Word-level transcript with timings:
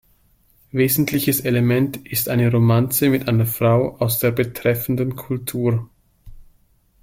Wesentliches 0.71 1.41
Element 1.41 2.07
ist 2.07 2.27
eine 2.27 2.51
Romanze 2.51 3.09
mit 3.11 3.27
einer 3.27 3.45
Frau 3.45 3.97
aus 3.97 4.17
der 4.17 4.31
betreffenden 4.31 5.15
Kultur. 5.15 5.91